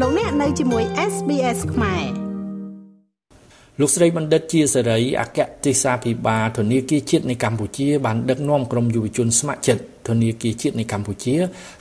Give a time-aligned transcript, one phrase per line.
[0.00, 2.04] លោកអ្នកនៅជាមួយ SBS ខ្មែរ
[3.80, 11.34] លោកស្រីបណ្ឌិតជាសេរីអគ្គទេសាភិបាលធនាគារជាតិនៃកម្ពុជាបានដឹកនាំក្រុមយុវជនស្ម័គ្រចិត្តធនាគារជាតិនៃកម្ពុជា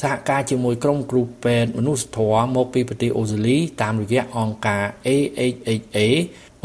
[0.00, 6.06] សហការជាមួយក្រុមគ្រូពេទ្យមនុស្សធម៌មកពីប្រទេសអូស្ត្រាលីតាមរយៈអង្គការ AHHA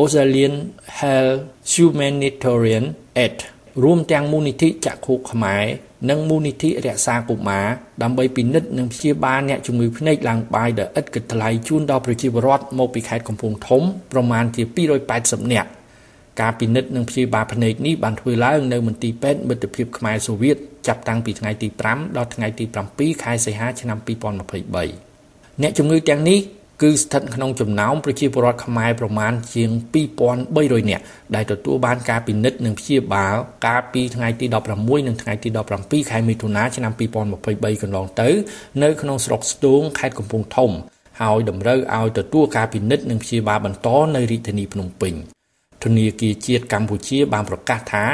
[0.00, 0.54] Australian
[0.98, 1.40] Health
[1.72, 2.84] Humanitarian
[3.24, 3.36] Aid
[3.82, 5.64] រួមទាំងមូលនិធិចក្ខុខ្មែរ
[6.10, 7.66] និងមូលនិធិរក្សាកុមារ
[8.02, 13.82] ដើម្បីពិនិត្យនិងព្យាបាលអ្នកជំងឺភ្នែកឡើងបាយដែលឥតគិតថ្លៃជូនដល់ប្រជាពលរដ្ឋមកពីខេត្តកំពង់ធំ
[14.12, 14.62] ប្រមាណជា
[15.08, 15.70] 280នាក់
[16.40, 26.40] ការពិនិត្យនិងព្យាបាលភ្នែកនេះបានធ្វើឡើងនៅមន្ទីរពេទ្យមិត្តភាពខ្មែរសូវៀតចាប់តាំងពីថ្ងៃទី5ដល់ថ្ងៃទី7ខែសីហាឆ្នាំ2023អ្នកជំងឺទាំងនេះ
[26.80, 29.70] គឺស្ថិតក្នុងចំណោមប្រជាពលរដ្ឋខ្មែរប្រមាណជាង
[30.30, 31.02] 2300នាក់
[31.34, 33.34] ដែលទទួលបានការពិនិត្យនិងព្យាបាល
[33.66, 34.46] កាលពីថ្ងៃទី
[34.76, 35.48] 16និងថ្ងៃទី
[35.80, 38.28] 17ខែមិថុនាឆ្នាំ2023កន្លងទៅ
[38.82, 40.70] នៅក្នុងស្រុកស្ទូងខេត្តកំពង់ធំ
[41.20, 45.14] ហើយតម្រូវឲ្យទទួលការពិនិត្យនិងព្យាបាលបន្តនៅរាជធានីភ្នំពេញ។
[45.84, 48.04] ធនាគារជាតិកម្ពុជាបានប្រកាសថា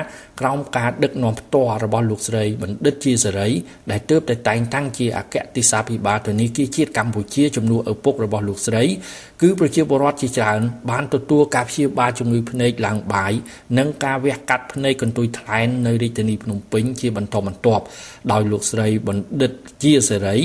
[0.40, 3.48] ក្រោមការដឹកនាំផ្ទាល់របស់លោកស្រីបណ្ឌិតជាសេរី
[3.90, 8.84] ដែលទើបតែតែងតាំងជាអគ្គទេសាភិបាលធនាគារជាតិកម្ពុជាជំនួសឪពុករបស់លោកស្រី
[9.42, 10.60] គឺប្រជាពលរដ្ឋជាច្រើន
[10.90, 13.32] បានទទួលការព្យាបាលជំងឺភ្នែកឡើងបាយ
[13.78, 17.84] និងការវះកាត់ភ្នែកកន្ទុយថ្លែននៅរាជធានីភ្នំពេញជាបន្តបន្ទាប់
[18.32, 20.36] ដោយលោកស្រីបណ្ឌិតជាសេរី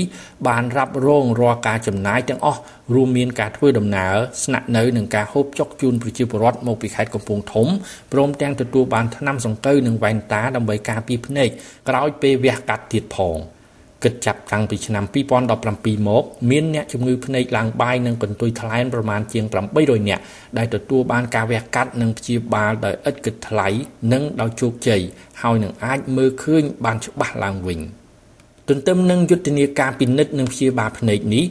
[0.46, 2.60] បានរ៉ាប់រងរាល់ការចំណាយទាំងអស់
[2.94, 7.68] រួមមានការធ្វើដំណើរស្នាក់នៅនិងការហូបចុកជូនប្រជាពលរដ្ឋមកពីខេត្តកំពង់ធំ
[8.12, 11.48] ព្រមទាំងទទួលបានថ្នាំសង្កូវនិងវ៉ែនតាដើម្បីការពារភ្នែក
[11.88, 13.38] ក្រោយពេលវះកាត់ទៀតផង
[14.04, 15.04] គិតចាប់តាំងពីឆ្នាំ
[15.54, 19.44] 2017មកមានអ្នកជំងឺភ្នែកឡើងបាយនិងកន្ទុយថ្លែនប្រមាណជាង
[19.76, 20.22] 800នាក់
[20.58, 23.68] ដែលទទួលបានការវះកាត់និងព្យាបាលដោយឥតគិតថ្លៃ
[24.12, 25.00] និងដោយជោគជ័យ
[25.42, 27.80] ហើយនឹងអាចមើលឃើញបានច្បាស់ឡើងវិញ
[28.68, 31.44] ទន្ទឹមនឹងយុទ្ធនាការពិនិត្យនិងព្យាបាលភ្នែកនេះ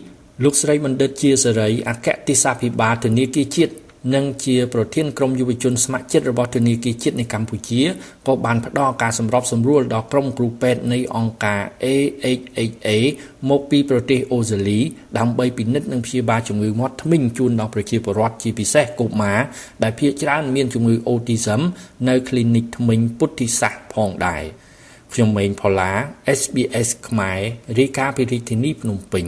[0.44, 3.74] លោកស្រីបណ្ឌិតជាសេរីអគ្គទេសាភិបាលធនាគារជាតិ
[4.16, 7.82] និងជាប្រធានក្រុមយុវជនស្ម័គ្រចិត្តរបស់ធនាគារជាតិនៃកម្ពុជា
[8.28, 12.90] ក៏បានផ្ដល់ការសម្របសម្រួលដល់ក្រុមគ្រូពេទ្យនៃអង្គការ AHHA
[13.50, 14.80] មកពីប្រទេសអូស្ត្រាលី
[15.18, 19.40] ដើម្បីពិនិត្យនិងព្យាបាលជំងឺមាត់ធ្មេញជូនដល់ប្រជាពលរដ្ឋជាពិសេសកុមារ
[19.84, 21.62] ដែលភាគច្រើនមានជំងឺ Autism
[22.08, 24.44] នៅ Clinic ធ្មេញពុទ្ធិសាសផងដែរ
[25.14, 25.92] ខ្ញុំម៉េងផល្លា
[26.40, 27.40] SBS ខ្មែរ
[27.80, 29.28] រាយការណ៍ពីរាជធានីភ្នំពេញ